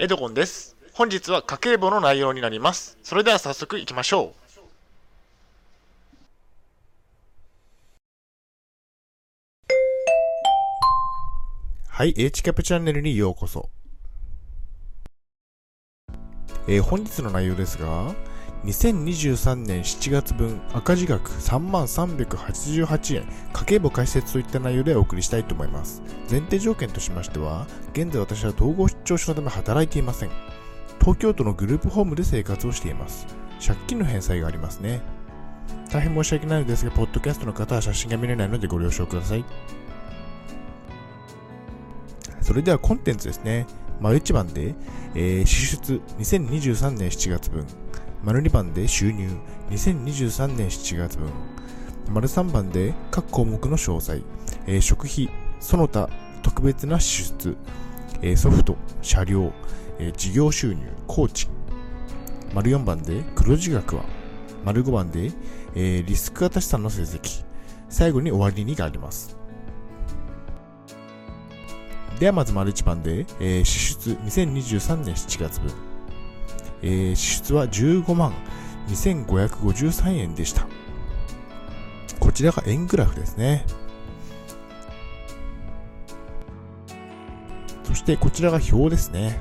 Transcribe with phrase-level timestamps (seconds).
[0.00, 0.76] エドゴンです。
[0.92, 2.96] 本日は家計簿の内容になります。
[3.02, 4.32] それでは早速いきましょう。
[11.88, 13.70] はい、H キャプチャンネルにようこそ。
[16.68, 18.14] えー本日の内容ですが、
[18.64, 26.02] 2023年7月分赤字額3万388円家計簿解説といった内容でお送りしたいと思います。
[26.28, 30.30] 前提条件としましては、現在私は統合失調症のため働いていません。
[31.00, 33.26] 東京都のグループホームで生活をしています。
[33.64, 35.00] 借金の返済がありますね。
[35.90, 39.44] 大変申し訳ないのですが、ポッドキャストの方は写真が見れないのでご了承ください。
[42.40, 43.66] それではコンテンツですね。
[44.00, 44.74] 丸1番で、
[45.14, 47.66] えー支出2023年7月分。
[48.24, 49.28] 丸2番で収入
[49.70, 51.28] 2023年7月分。
[52.10, 54.22] 丸3番で各項目の詳細。
[54.66, 56.10] えー食費、その他
[56.42, 57.56] 特別な支出。
[58.20, 59.52] えーソフト、車両、
[59.98, 61.48] えー事業収入、工賃。
[62.54, 64.04] 丸4番で黒字額は。
[64.64, 65.30] 丸5番で、
[65.76, 67.44] えーリスク型資産の成績。
[67.88, 69.36] 最後に終わりにがあります。
[72.18, 75.72] ではまず丸1番で、えー支出2023年7月分。
[76.82, 78.32] えー支出は15万
[78.88, 80.66] 2553円でした。
[82.20, 83.64] こちらが円グラフですね。
[87.84, 89.38] そしてこちらが表ですね。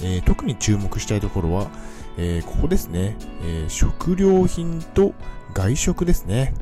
[0.00, 1.68] えー特に注目したいところは、
[2.16, 5.14] えーここですね、えー食料品と
[5.54, 6.54] 外食ですね。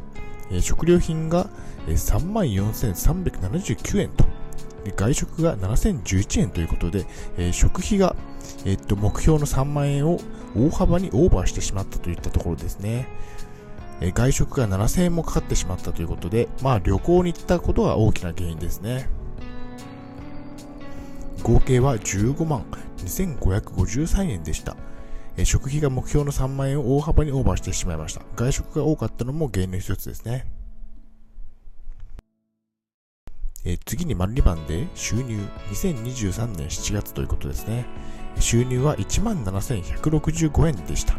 [0.50, 1.48] えー食料品が
[1.86, 4.24] えー34,379円と、
[4.96, 8.16] 外食が7011円ということで、えー食費が、
[8.64, 10.18] えーっと目標の3万円を
[10.56, 13.06] 大幅にオーバーしてしまったといったところですね。
[14.00, 19.08] えー外食が7000円もかかってしまったということで、まあ旅行に行ったことが大きな原因ですね。
[21.42, 22.64] 合計は15万
[22.98, 24.76] 2553円でした。
[25.44, 28.22] 食費が目標の3万円を大幅にオーバーしてしまいました。
[28.34, 30.46] 外食が多かったのも原因の一つですね。
[33.64, 35.38] えー次に丸2番で収入
[35.70, 37.86] 2023年7月ということですね。
[38.38, 41.14] 収入は17,165円でした。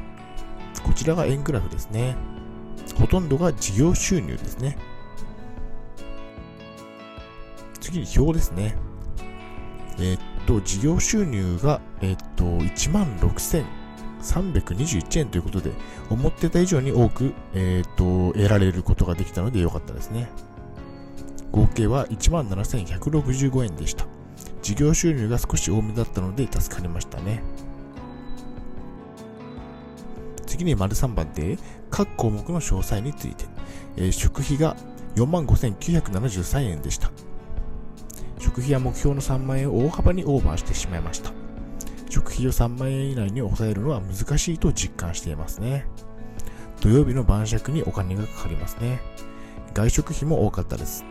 [0.84, 2.16] こちらが円グラフですね。
[2.96, 4.78] ほとんどが事業収入ですね。
[7.80, 8.76] 次に表ですね。
[9.98, 15.74] えーっと、事業収入が、えーっと、16,321円ということで、
[16.10, 20.30] 思ってた以上に多く、えーっと、得られることができたので良かったですね。
[21.60, 24.06] 合計は17,165円でした。
[24.62, 27.44] 事業収入が少し多めだったので助かりましたね。
[30.46, 31.58] 次に丸3番で
[31.90, 33.46] 各項目の詳細について、
[33.98, 34.78] えー食費が
[35.16, 37.12] 45,973円でした。
[38.38, 41.32] 食費は目標の3万円を大幅にオーバーしてしまいました。
[42.10, 45.86] 食費を3万円以内に抑えるのは難しいと実感していますね。
[46.80, 49.02] 土曜日の晩酌にお金がかかりますね。
[49.74, 51.04] 外食費も多かったです。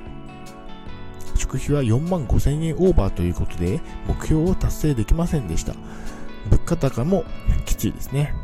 [1.48, 5.72] 食費は4万5千円オーバーということで、目標を達成できませんでした。
[6.50, 7.24] 物価高も
[7.64, 8.34] きついですね。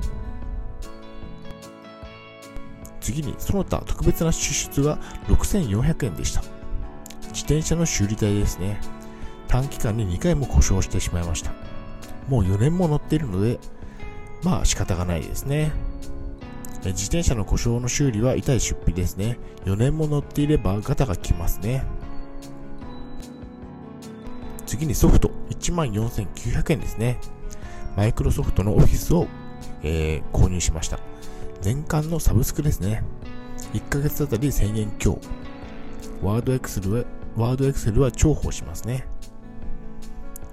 [3.03, 4.99] 次に、その他特別な支出は
[5.29, 6.43] 6400円でした。
[7.25, 8.81] 自転車の修理代ですね。
[9.49, 11.53] 短期間に2回も故障してしまいました。
[12.29, 13.61] もう4年も乗っているので、
[14.43, 15.73] まあ仕方がないですね。
[16.85, 19.39] 自転車の故障の修理は痛い出費ですね。
[19.67, 21.85] 4年も乗っていればガタがきますね。
[24.67, 27.19] 次にソフト14,900円ですね。
[27.97, 29.29] マイクロソフトのオフィスを、
[29.83, 30.99] えー購入しました。
[31.63, 33.03] 年間のサブスクですね。
[33.73, 35.19] 1ヶ月あたり1000円強。
[36.23, 37.05] ワードエクセルは、
[37.37, 39.07] ワードエクセルは重宝しますね。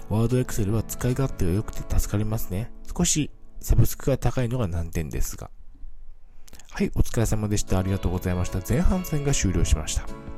[0.10, 2.72] ワードエクセルは使い勝手が良くて助かりますね。
[2.96, 5.50] 少しサブスクが高いのが難点ですが。
[6.72, 7.80] はい、お疲れ様でした。
[7.80, 8.60] ありがとうございました。
[8.68, 10.31] 前半戦が終了しました。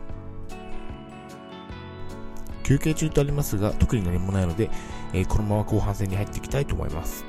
[2.63, 4.69] 休憩中とありますが、特に何もないので、
[5.13, 7.25] えーこのまま後半戦に入っていきたいと思います。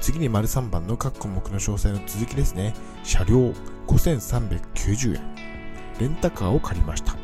[0.00, 2.74] 次に丸3番の各項目の詳細の続きですね。
[3.04, 3.52] 車両
[3.86, 5.22] 5390円。
[6.00, 7.16] レンタカーを借りました。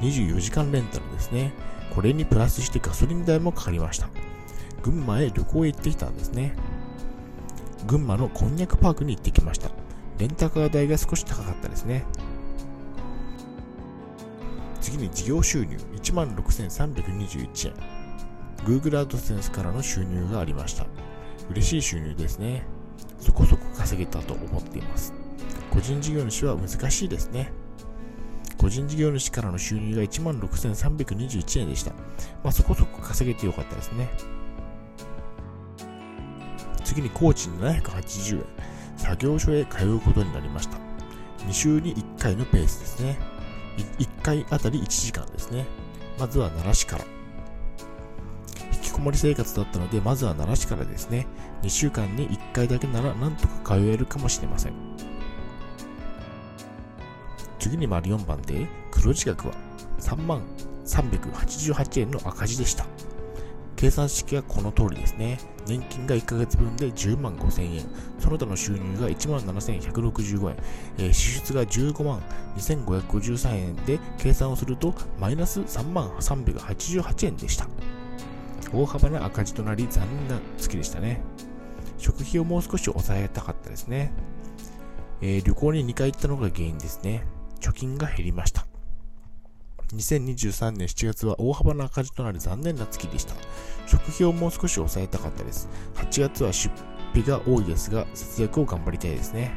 [0.00, 1.52] 24時間レンタルですね。
[1.94, 4.08] これにプラスしてガソリン代もかかりました。
[4.82, 6.54] 群馬へ旅行へ行ってきたんですね。
[7.86, 9.70] 群馬のこんにゃくパークに行ってきました。
[10.18, 12.04] レンタカー代が少し高かったですね。
[14.82, 17.74] 次に事業収入1万6321円。
[18.64, 20.86] Google AdSense からの収入がありました。
[21.50, 22.64] 嬉しい収入ですね。
[23.18, 25.14] そこそこ稼げたと思っています。
[25.70, 27.52] 個人事業主は難しいですね。
[28.58, 31.92] 個人事業主からの収入が1万6321円でした。
[32.42, 34.10] まあ、そこそこ稼げてよかったですね。
[36.84, 38.44] 次に工賃780円。
[38.96, 40.76] 作業所へ通うことになりました。
[41.46, 43.31] 2週に1回のペースですね。
[43.98, 45.66] 1回あたり1時間ですね。
[46.18, 47.04] まずは奈良市から。
[48.72, 51.26] 引きこもり生活だったので、まずは奈良市からですね。
[51.62, 54.72] 2週間に1回だけならなんとか通えるかもしれません。
[57.58, 59.54] 次に丸4番で黒字額は
[60.00, 60.42] 3万
[60.84, 62.84] 388円の赤字でした。
[63.82, 65.38] 計算式はこの通りですね。
[65.66, 67.84] 年金が1ヶ月分で10万5000円、
[68.20, 70.56] その他の収入が1万7165円、
[70.98, 72.22] えー、支出が15万
[72.56, 77.66] 2553円で計算をするとマイナス3万388円でした。
[78.72, 81.20] 大幅な赤字となり残念な月でしたね。
[81.98, 84.12] 食費をもう少し抑えたかったですね。
[85.20, 87.26] えー、旅行に2回行ったのが原因ですね。
[87.58, 88.64] 貯金が減りました。
[89.94, 93.34] 2023年7月は大幅な赤字となり残念な月でした。
[93.86, 95.68] 食費をもう少し抑えたかったです。
[95.94, 96.70] 8月は出
[97.10, 99.52] 費が多いですが、節約を頑張りたいですね。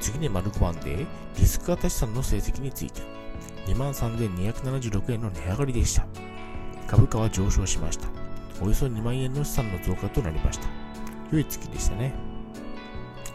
[0.00, 1.06] 次に丸5番で、
[1.38, 3.02] リスク型資産の成績について、
[3.66, 6.06] 23,276円の値上がりでした。
[6.88, 8.08] 株価は上昇しました。
[8.60, 10.66] およそ2万円の資産の増加となりました。
[11.30, 12.29] 良い月でしたね。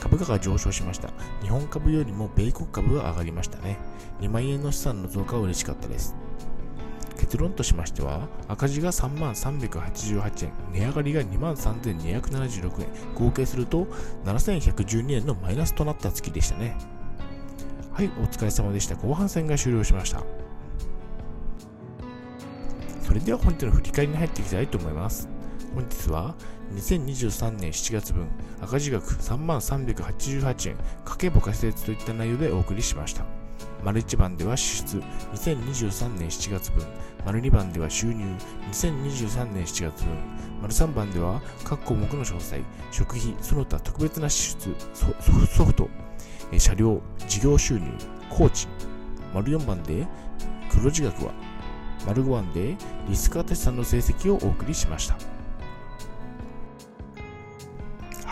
[0.06, 1.10] 株価が上昇しました。
[1.42, 3.80] 日本株よりも米国株が上がりましたね。
[4.22, 6.16] 2万円の資産の増加は嬉しかったです。
[7.18, 13.88] 結論としましては、赤字が3万388円、値上がりが2万3276円、合計すると
[14.26, 16.78] 7112円のマイナスとなった月でしたね。
[17.92, 18.96] はい、お疲れ様でした。
[18.96, 20.22] 後半戦が終了しました。
[23.02, 25.35] それでは本日の振り返りに入っていきたいと思います。
[25.76, 26.34] 本日は
[26.74, 28.30] 2023年7月分
[28.62, 33.26] 赤字額3万388円家計簿仮説といった内容でお送りしました。
[33.84, 34.98] 丸1番では支出
[35.34, 36.84] 2023年7月分
[37.26, 38.24] 丸2番では収入
[38.72, 40.16] 2023年7月分
[40.62, 45.90] 丸3番では各項目の詳細食費その他特別な支出 ソフト
[46.58, 47.92] 車両事業収入
[48.30, 48.70] 工賃
[49.34, 50.08] 丸4番で
[50.72, 51.34] 黒字額は
[52.08, 52.76] 丸5番で
[53.08, 55.35] リスクアテスさんの成績をお送りしました。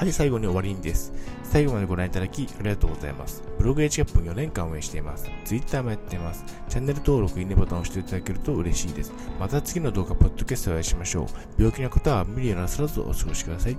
[0.04, 1.14] はい、最後に終わりにです。
[1.44, 3.42] 最後までご覧いただきありがとうございます。
[3.58, 5.32] ブログ H キャップ4年間運営しています。
[5.46, 6.44] Twitter もやっています。
[6.68, 9.14] チャンネル登録、いいねボタンを押していただけると嬉しいです。
[9.40, 11.28] また次の動画、ポッドキャストでお会いしましょう。
[11.58, 13.78] 病気の方は無理をなさらずお過ごしください。